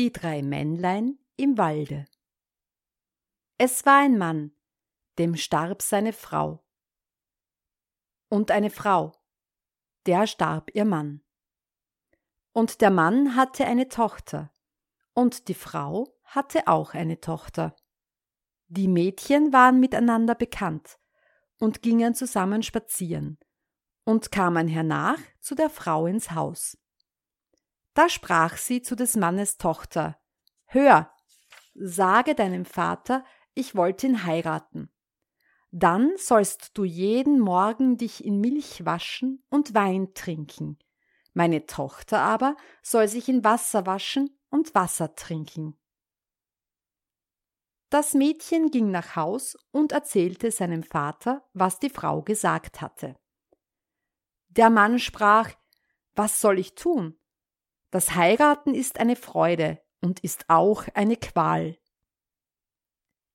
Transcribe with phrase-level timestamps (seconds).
[0.00, 2.06] Die drei Männlein im Walde.
[3.58, 4.52] Es war ein Mann,
[5.18, 6.64] dem starb seine Frau.
[8.30, 9.12] Und eine Frau,
[10.06, 11.20] der starb ihr Mann.
[12.52, 14.50] Und der Mann hatte eine Tochter,
[15.12, 17.76] und die Frau hatte auch eine Tochter.
[18.68, 20.98] Die Mädchen waren miteinander bekannt
[21.58, 23.38] und gingen zusammen spazieren
[24.04, 26.78] und kamen hernach zu der Frau ins Haus.
[28.00, 30.18] Da sprach sie zu des Mannes Tochter
[30.64, 31.12] Hör,
[31.74, 34.90] sage deinem Vater, ich wollte ihn heiraten.
[35.70, 40.78] Dann sollst du jeden Morgen dich in Milch waschen und Wein trinken.
[41.34, 45.78] Meine Tochter aber soll sich in Wasser waschen und Wasser trinken.
[47.90, 53.16] Das Mädchen ging nach Haus und erzählte seinem Vater, was die Frau gesagt hatte.
[54.48, 55.50] Der Mann sprach
[56.14, 57.19] Was soll ich tun?
[57.90, 61.76] Das Heiraten ist eine Freude und ist auch eine Qual.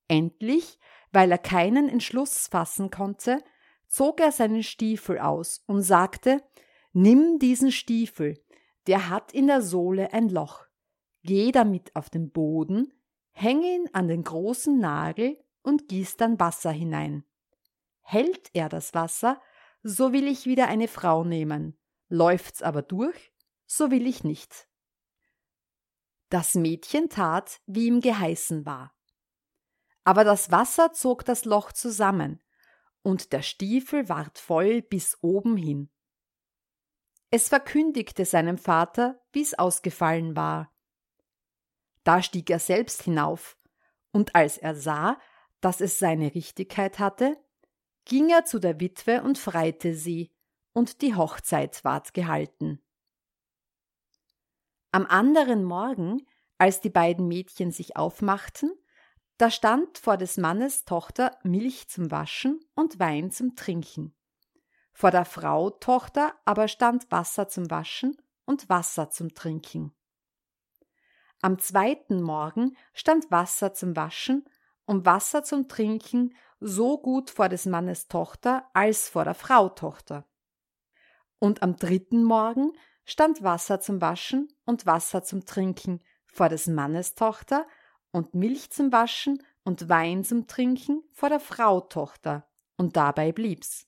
[0.08, 0.80] Endlich,
[1.12, 3.44] weil er keinen Entschluss fassen konnte,
[3.88, 6.42] zog er seinen Stiefel aus und sagte
[6.94, 8.42] Nimm diesen Stiefel,
[8.88, 10.66] der hat in der Sohle ein Loch.
[11.24, 12.94] Geh damit auf den Boden,
[13.32, 17.26] hänge ihn an den großen Nagel und gieß dann Wasser hinein.
[18.02, 19.42] Hält er das Wasser,
[19.84, 21.78] so will ich wieder eine Frau nehmen.
[22.08, 23.34] Läuft's aber durch,
[23.76, 24.68] so will ich nicht.
[26.30, 28.96] Das Mädchen tat, wie ihm geheißen war.
[30.04, 32.42] Aber das Wasser zog das Loch zusammen,
[33.02, 35.92] und der Stiefel ward voll bis oben hin.
[37.32, 40.72] Es verkündigte seinem Vater, wie's ausgefallen war.
[42.04, 43.58] Da stieg er selbst hinauf,
[44.12, 45.20] und als er sah,
[45.60, 47.38] dass es seine Richtigkeit hatte,
[48.06, 50.32] ging er zu der Witwe und freite sie,
[50.72, 52.85] und die Hochzeit ward gehalten.
[54.96, 56.26] Am anderen Morgen,
[56.58, 58.72] als die beiden Mädchen sich aufmachten,
[59.38, 64.16] da stand vor des Mannes Tochter Milch zum Waschen und Wein zum Trinken.
[64.94, 69.94] Vor der Frau Tochter aber stand Wasser zum Waschen und Wasser zum Trinken.
[71.42, 74.46] Am zweiten Morgen stand Wasser zum Waschen
[74.86, 80.26] und Wasser zum Trinken so gut vor des Mannes Tochter als vor der Frau Tochter.
[81.38, 82.72] Und am dritten Morgen
[83.06, 87.66] stand Wasser zum Waschen und Wasser zum Trinken vor des Mannes Tochter
[88.12, 93.88] und Milch zum Waschen und Wein zum Trinken vor der Frau Tochter, und dabei blieb's.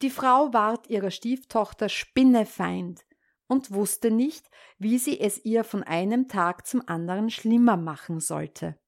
[0.00, 3.04] Die Frau ward ihrer Stieftochter Spinnefeind
[3.48, 4.48] und wusste nicht,
[4.78, 8.78] wie sie es ihr von einem Tag zum anderen schlimmer machen sollte.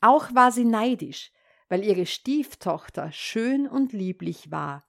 [0.00, 1.30] Auch war sie neidisch,
[1.68, 4.84] weil ihre Stieftochter schön und lieblich war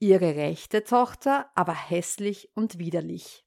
[0.00, 3.46] ihre rechte Tochter aber hässlich und widerlich.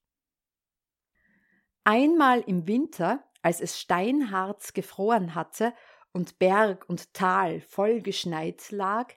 [1.84, 5.74] Einmal im Winter, als es steinhart gefroren hatte
[6.14, 9.14] und Berg und Tal voll geschneit lag,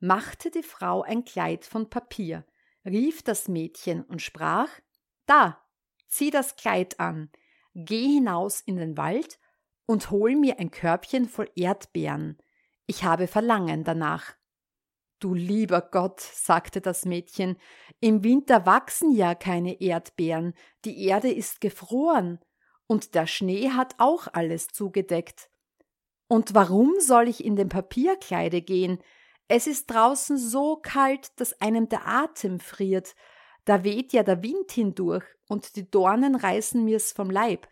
[0.00, 2.44] machte die Frau ein Kleid von Papier,
[2.84, 4.68] rief das Mädchen und sprach
[5.26, 5.64] Da,
[6.08, 7.30] zieh das Kleid an,
[7.74, 9.38] geh hinaus in den Wald
[9.86, 12.36] und hol mir ein Körbchen voll Erdbeeren,
[12.86, 14.39] ich habe Verlangen danach.
[15.20, 17.58] Du lieber Gott, sagte das Mädchen,
[18.00, 20.54] im Winter wachsen ja keine Erdbeeren,
[20.86, 22.40] die Erde ist gefroren,
[22.86, 25.50] und der Schnee hat auch alles zugedeckt.
[26.26, 28.98] Und warum soll ich in dem Papierkleide gehen?
[29.46, 33.14] Es ist draußen so kalt, dass einem der Atem friert,
[33.66, 37.68] da weht ja der Wind hindurch, und die Dornen reißen mir's vom Leib.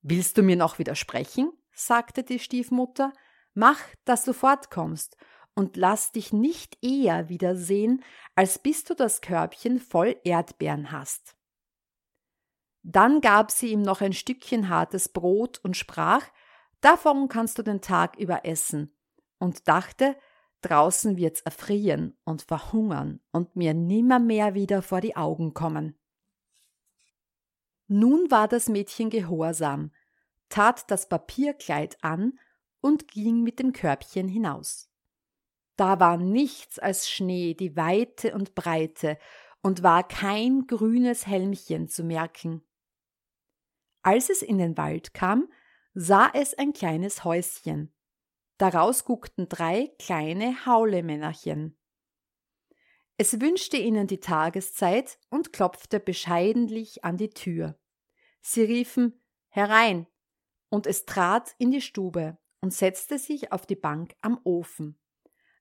[0.00, 1.52] Willst du mir noch widersprechen?
[1.72, 3.12] sagte die Stiefmutter,
[3.54, 5.16] mach, dass du fortkommst,
[5.54, 8.02] und lass dich nicht eher wiedersehen,
[8.34, 11.36] als bis du das Körbchen voll Erdbeeren hast.
[12.82, 16.24] Dann gab sie ihm noch ein Stückchen hartes Brot und sprach,
[16.80, 18.96] davon kannst du den Tag über essen,
[19.38, 20.16] und dachte,
[20.62, 25.98] draußen wird's erfrieren und verhungern und mir nimmermehr wieder vor die Augen kommen.
[27.86, 29.92] Nun war das Mädchen gehorsam,
[30.48, 32.38] tat das Papierkleid an
[32.80, 34.89] und ging mit dem Körbchen hinaus.
[35.80, 39.16] Da war nichts als Schnee, die Weite und Breite,
[39.62, 42.62] und war kein grünes Helmchen zu merken.
[44.02, 45.50] Als es in den Wald kam,
[45.94, 47.94] sah es ein kleines Häuschen.
[48.58, 51.78] Daraus guckten drei kleine Haulemännerchen.
[53.16, 57.80] Es wünschte ihnen die Tageszeit und klopfte bescheidentlich an die Tür.
[58.42, 59.18] Sie riefen
[59.48, 60.06] Herein,
[60.68, 64.99] und es trat in die Stube und setzte sich auf die Bank am Ofen.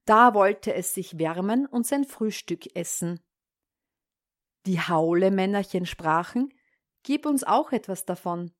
[0.09, 3.19] Da wollte es sich wärmen und sein Frühstück essen.
[4.65, 6.51] Die Haulemännerchen sprachen
[7.03, 8.51] Gib uns auch etwas davon.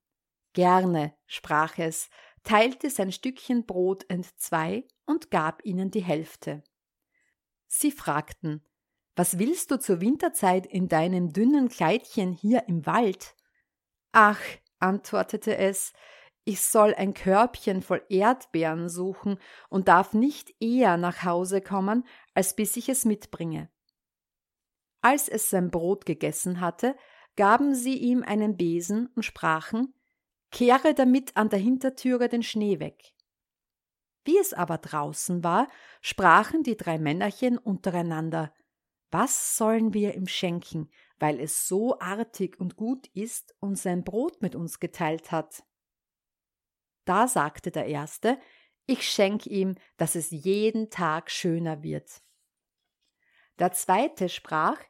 [0.52, 2.08] Gerne, sprach es,
[2.44, 6.62] teilte sein Stückchen Brot entzwei und gab ihnen die Hälfte.
[7.66, 8.64] Sie fragten
[9.16, 13.34] Was willst du zur Winterzeit in deinem dünnen Kleidchen hier im Wald?
[14.12, 14.40] Ach,
[14.78, 15.94] antwortete es,
[16.44, 19.38] ich soll ein Körbchen voll Erdbeeren suchen
[19.68, 22.04] und darf nicht eher nach Hause kommen,
[22.34, 23.70] als bis ich es mitbringe.
[25.02, 26.96] Als es sein Brot gegessen hatte,
[27.36, 29.94] gaben sie ihm einen Besen und sprachen
[30.50, 33.14] Kehre damit an der Hintertüre den Schnee weg.
[34.24, 35.68] Wie es aber draußen war,
[36.02, 38.52] sprachen die drei Männerchen untereinander
[39.10, 44.42] Was sollen wir ihm schenken, weil es so artig und gut ist und sein Brot
[44.42, 45.64] mit uns geteilt hat?
[47.10, 48.38] Da sagte der Erste,
[48.86, 52.22] ich schenk ihm, dass es jeden Tag schöner wird.
[53.58, 54.80] Der Zweite sprach,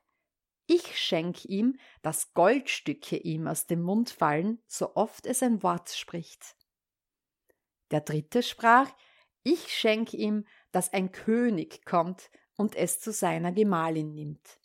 [0.67, 5.89] ich schenk ihm, dass Goldstücke ihm aus dem Mund fallen, so oft es ein Wort
[5.89, 6.57] spricht.
[7.91, 8.91] Der Dritte sprach,
[9.43, 14.61] ich schenk ihm, dass ein König kommt und es zu seiner Gemahlin nimmt.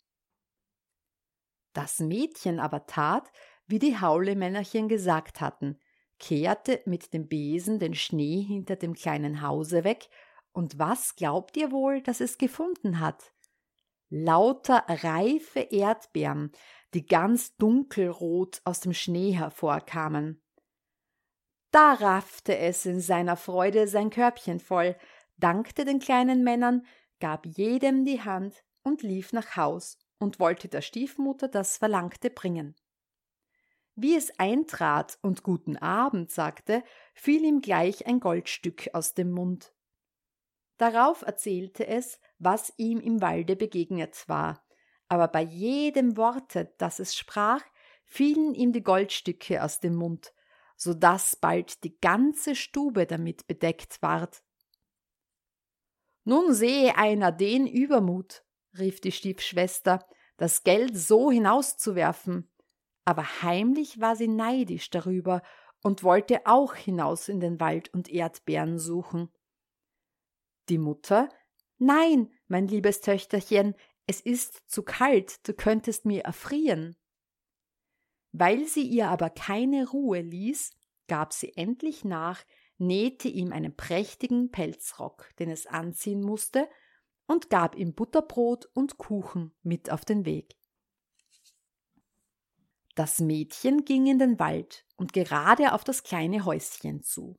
[1.72, 3.32] Das Mädchen aber tat,
[3.66, 5.80] wie die Haulemännerchen gesagt hatten,
[6.18, 10.08] kehrte mit dem Besen den Schnee hinter dem kleinen Hause weg,
[10.52, 13.34] und was glaubt ihr wohl, dass es gefunden hat?
[14.08, 16.52] Lauter reife Erdbeeren,
[16.94, 20.42] die ganz dunkelrot aus dem Schnee hervorkamen.
[21.72, 24.96] Da raffte es in seiner Freude sein Körbchen voll,
[25.36, 26.86] dankte den kleinen Männern,
[27.20, 32.76] gab jedem die Hand und lief nach Haus und wollte der Stiefmutter das Verlangte bringen.
[33.98, 36.84] Wie es eintrat und guten Abend sagte,
[37.14, 39.72] fiel ihm gleich ein Goldstück aus dem Mund.
[40.76, 44.62] Darauf erzählte es, was ihm im Walde begegnet war,
[45.08, 47.62] aber bei jedem Worte, das es sprach,
[48.04, 50.34] fielen ihm die Goldstücke aus dem Mund,
[50.76, 54.42] so dass bald die ganze Stube damit bedeckt ward.
[56.24, 58.44] Nun sehe einer den Übermut,
[58.78, 60.06] rief die Stiefschwester,
[60.36, 62.50] das Geld so hinauszuwerfen
[63.06, 65.42] aber heimlich war sie neidisch darüber
[65.82, 69.30] und wollte auch hinaus in den Wald und Erdbeeren suchen.
[70.68, 71.30] Die Mutter
[71.78, 73.74] Nein, mein liebes Töchterchen,
[74.06, 76.96] es ist zu kalt, du könntest mir erfrieren.
[78.32, 80.74] Weil sie ihr aber keine Ruhe ließ,
[81.06, 82.44] gab sie endlich nach,
[82.78, 86.68] nähte ihm einen prächtigen Pelzrock, den es anziehen musste,
[87.26, 90.56] und gab ihm Butterbrot und Kuchen mit auf den Weg.
[92.96, 97.36] Das Mädchen ging in den Wald und gerade auf das kleine Häuschen zu.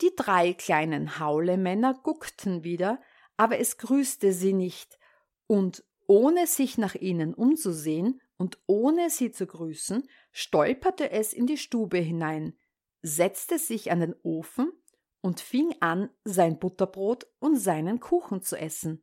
[0.00, 3.02] Die drei kleinen Haulemänner guckten wieder,
[3.36, 4.98] aber es grüßte sie nicht,
[5.48, 11.58] und ohne sich nach ihnen umzusehen und ohne sie zu grüßen, stolperte es in die
[11.58, 12.56] Stube hinein,
[13.02, 14.70] setzte sich an den Ofen
[15.20, 19.02] und fing an, sein Butterbrot und seinen Kuchen zu essen.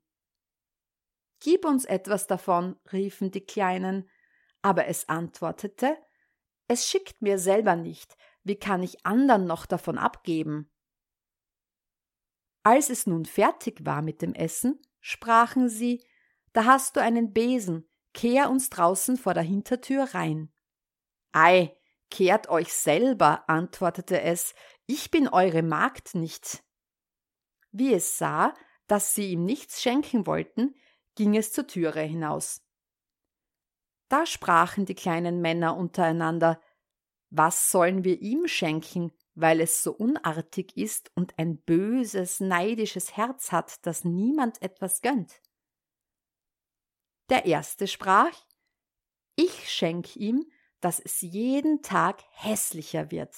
[1.42, 4.10] Gib uns etwas davon, riefen die Kleinen,
[4.62, 5.98] aber es antwortete
[6.68, 10.72] Es schickt mir selber nicht, wie kann ich andern noch davon abgeben?
[12.64, 16.06] Als es nun fertig war mit dem Essen, sprachen sie
[16.54, 20.54] Da hast du einen Besen, kehr uns draußen vor der Hintertür rein.
[21.32, 21.76] Ei,
[22.10, 24.54] kehrt euch selber, antwortete es,
[24.86, 26.64] ich bin eure Magd nicht.
[27.72, 28.54] Wie es sah,
[28.88, 30.76] dass sie ihm nichts schenken wollten,
[31.16, 32.62] ging es zur Türe hinaus.
[34.12, 36.62] Da sprachen die kleinen Männer untereinander
[37.30, 43.54] Was sollen wir ihm schenken, weil es so unartig ist und ein böses, neidisches Herz
[43.54, 45.42] hat, das niemand etwas gönnt?
[47.30, 48.36] Der erste sprach
[49.38, 50.46] Ich schenk ihm,
[50.82, 53.34] dass es jeden Tag hässlicher wird.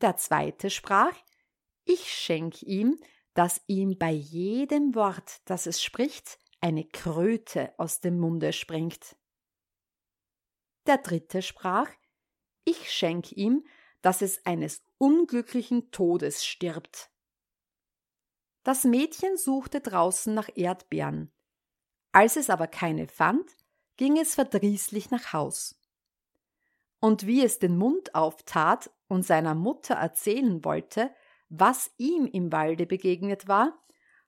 [0.00, 1.16] Der zweite sprach
[1.84, 3.02] Ich schenk ihm,
[3.34, 9.16] dass ihm bei jedem Wort, das es spricht, eine Kröte aus dem Munde springt.
[10.86, 11.90] Der dritte sprach,
[12.64, 13.66] ich schenk ihm,
[14.02, 17.10] dass es eines unglücklichen Todes stirbt.
[18.62, 21.32] Das Mädchen suchte draußen nach Erdbeeren,
[22.12, 23.56] Als es aber keine fand,
[23.96, 25.80] ging es verdrießlich nach Haus.
[27.00, 31.14] Und wie es den Mund auftat und seiner Mutter erzählen wollte,
[31.48, 33.78] was ihm im Walde begegnet war,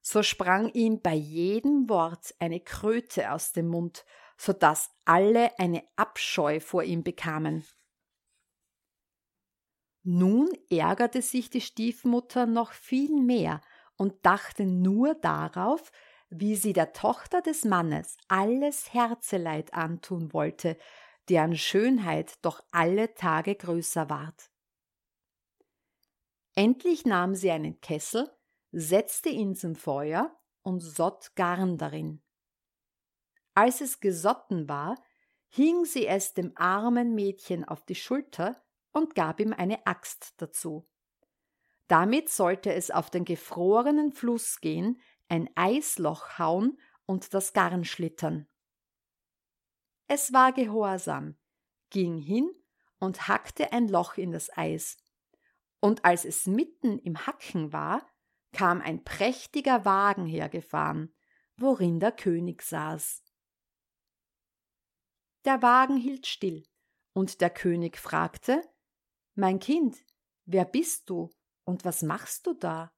[0.00, 4.04] so sprang ihm bei jedem Wort eine Kröte aus dem Mund,
[4.36, 7.66] so dass alle eine Abscheu vor ihm bekamen.
[10.02, 13.60] Nun ärgerte sich die Stiefmutter noch viel mehr
[13.96, 15.92] und dachte nur darauf,
[16.30, 20.78] wie sie der Tochter des Mannes alles Herzeleid antun wollte,
[21.28, 24.50] deren Schönheit doch alle Tage größer ward.
[26.54, 28.30] Endlich nahm sie einen Kessel,
[28.72, 32.22] setzte ihn zum Feuer und sott Garn darin.
[33.54, 34.96] Als es gesotten war,
[35.48, 38.62] hing sie es dem armen Mädchen auf die Schulter
[38.92, 40.88] und gab ihm eine Axt dazu.
[41.88, 48.46] Damit sollte es auf den gefrorenen Fluss gehen, ein Eisloch hauen und das Garn schlittern.
[50.06, 51.36] Es war gehorsam,
[51.90, 52.50] ging hin
[53.00, 54.98] und hackte ein Loch in das Eis.
[55.80, 58.06] Und als es mitten im Hacken war,
[58.52, 61.14] kam ein prächtiger Wagen hergefahren,
[61.56, 63.22] worin der König saß.
[65.44, 66.66] Der Wagen hielt still,
[67.12, 68.62] und der König fragte
[69.34, 69.96] Mein Kind,
[70.44, 71.30] wer bist du
[71.64, 72.92] und was machst du da?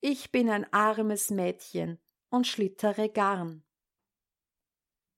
[0.00, 2.00] Ich bin ein armes Mädchen
[2.30, 3.64] und schlittere Garn.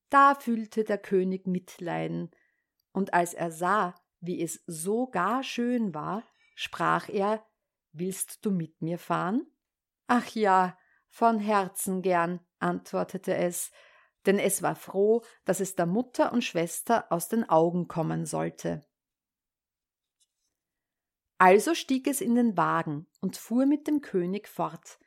[0.08, 2.30] Da fühlte der König Mitleiden,
[2.92, 6.24] und als er sah, wie es so gar schön war,
[6.56, 7.46] sprach er
[7.92, 9.46] Willst du mit mir fahren?
[10.06, 10.76] Ach ja,
[11.08, 13.70] von Herzen gern, antwortete es,
[14.26, 18.84] denn es war froh, dass es der Mutter und Schwester aus den Augen kommen sollte.
[21.38, 24.98] Also stieg es in den Wagen und fuhr mit dem König fort,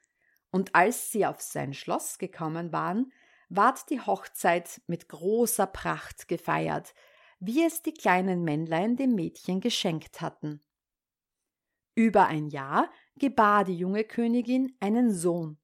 [0.50, 3.12] und als sie auf sein Schloss gekommen waren,
[3.50, 6.94] ward die Hochzeit mit großer Pracht gefeiert,
[7.40, 10.64] wie es die kleinen Männlein dem Mädchen geschenkt hatten.
[11.96, 15.60] Über ein Jahr gebar die junge Königin einen Sohn,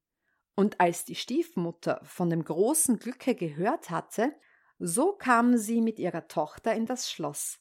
[0.56, 4.36] und als die Stiefmutter von dem großen Glücke gehört hatte,
[4.78, 7.60] so kam sie mit ihrer Tochter in das Schloss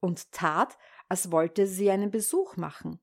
[0.00, 0.76] und tat,
[1.08, 3.00] als wollte sie einen Besuch machen.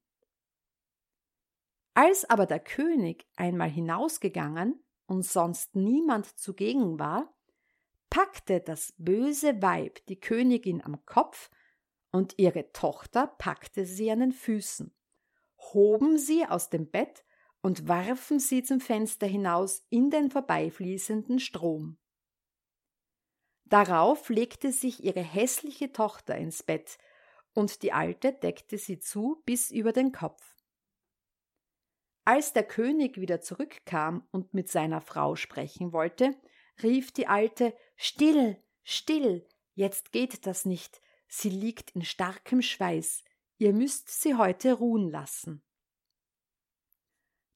[1.93, 7.35] Als aber der König einmal hinausgegangen und sonst niemand zugegen war,
[8.09, 11.49] packte das böse Weib die Königin am Kopf
[12.11, 14.93] und ihre Tochter packte sie an den Füßen,
[15.73, 17.23] hoben sie aus dem Bett
[17.61, 21.97] und warfen sie zum Fenster hinaus in den vorbeifließenden Strom.
[23.65, 26.97] Darauf legte sich ihre hässliche Tochter ins Bett
[27.53, 30.43] und die Alte deckte sie zu bis über den Kopf.
[32.25, 36.35] Als der König wieder zurückkam und mit seiner Frau sprechen wollte,
[36.83, 43.23] rief die Alte Still, still, jetzt geht das nicht, sie liegt in starkem Schweiß,
[43.61, 45.63] ihr müsst sie heute ruhen lassen.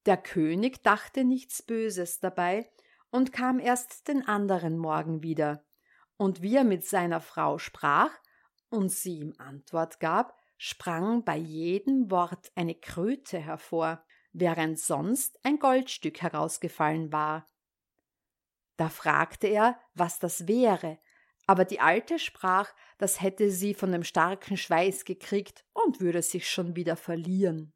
[0.06, 2.70] Der König dachte nichts Böses dabei
[3.10, 5.66] und kam erst den anderen Morgen wieder,
[6.18, 8.12] und wie er mit seiner Frau sprach,
[8.70, 15.58] und sie ihm Antwort gab, sprang bei jedem Wort eine Kröte hervor, während sonst ein
[15.58, 17.50] Goldstück herausgefallen war.
[18.78, 21.00] Da fragte er, was das wäre,
[21.48, 26.50] aber die Alte sprach, das hätte sie von dem starken Schweiß gekriegt und würde sich
[26.50, 27.74] schon wieder verlieren.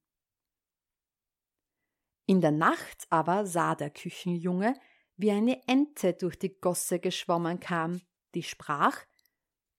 [2.25, 4.79] In der Nacht aber sah der Küchenjunge,
[5.17, 8.01] wie eine Ente durch die Gosse geschwommen kam,
[8.35, 9.03] die sprach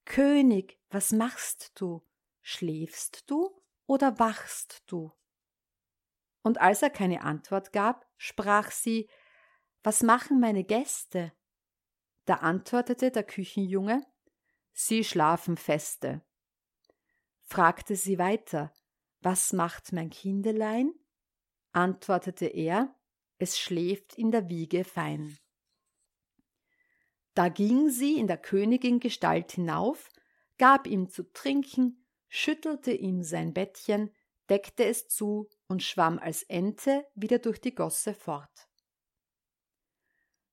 [0.04, 2.04] König, was machst du?
[2.42, 5.12] Schläfst du oder wachst du?
[6.42, 9.09] Und als er keine Antwort gab, sprach sie
[9.82, 11.32] Was machen meine Gäste?
[12.31, 14.07] Da antwortete der Küchenjunge
[14.73, 16.23] Sie schlafen feste.
[17.43, 18.73] Fragte sie weiter
[19.21, 20.95] Was macht mein Kindelein?
[21.73, 22.95] Antwortete er
[23.39, 25.39] Es schläft in der Wiege fein.
[27.35, 30.09] Da ging sie in der Königin Gestalt hinauf,
[30.57, 34.15] gab ihm zu trinken, schüttelte ihm sein Bettchen,
[34.49, 38.70] deckte es zu und schwamm als Ente wieder durch die Gosse fort.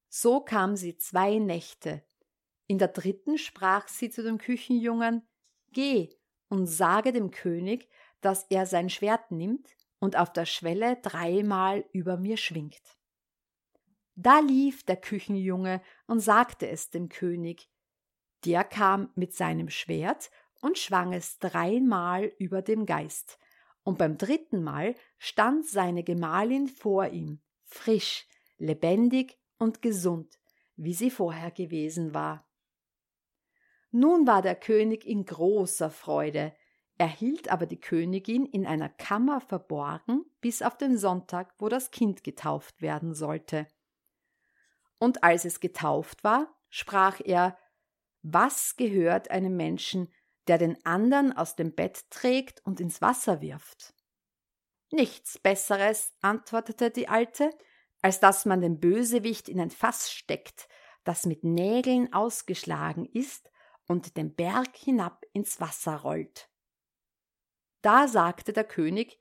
[0.09, 2.03] So kam sie zwei Nächte.
[2.67, 5.27] In der dritten sprach sie zu dem Küchenjungen
[5.71, 6.09] Geh
[6.49, 7.89] und sage dem König,
[8.21, 12.81] dass er sein Schwert nimmt und auf der Schwelle dreimal über mir schwingt.
[14.15, 17.69] Da lief der Küchenjunge und sagte es dem König.
[18.45, 23.37] Der kam mit seinem Schwert und schwang es dreimal über dem Geist,
[23.83, 30.39] und beim dritten Mal stand seine Gemahlin vor ihm, frisch, lebendig und gesund,
[30.75, 32.47] wie sie vorher gewesen war.
[33.91, 36.53] Nun war der König in großer Freude,
[36.97, 41.91] er hielt aber die Königin in einer Kammer verborgen bis auf den Sonntag, wo das
[41.91, 43.67] Kind getauft werden sollte.
[44.97, 47.57] Und als es getauft war, sprach er
[48.23, 50.11] Was gehört einem Menschen,
[50.47, 53.93] der den andern aus dem Bett trägt und ins Wasser wirft?
[54.91, 57.51] Nichts Besseres, antwortete die Alte,
[58.01, 60.67] als dass man den Bösewicht in ein Fass steckt,
[61.03, 63.49] das mit Nägeln ausgeschlagen ist
[63.87, 66.49] und den Berg hinab ins Wasser rollt.
[67.81, 69.19] Da sagte der König,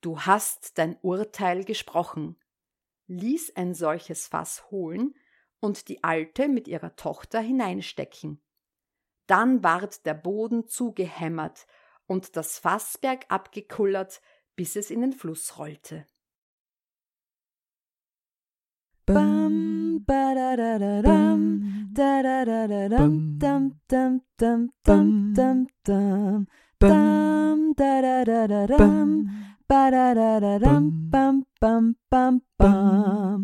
[0.00, 2.36] Du hast dein Urteil gesprochen,
[3.08, 5.14] ließ ein solches Fass holen
[5.58, 8.40] und die Alte mit ihrer Tochter hineinstecken.
[9.26, 11.66] Dann ward der Boden zugehämmert
[12.06, 14.20] und das Fass bergab gekullert,
[14.54, 16.06] bis es in den Fluss rollte.
[19.08, 21.40] Bam, badadadadam,
[21.96, 26.46] dadadadadam, dam, dam, dam, dam, dam, dam,
[26.78, 29.08] dam, dadadadadam,
[29.64, 33.40] badadadadam, bam, bam, bam, bam.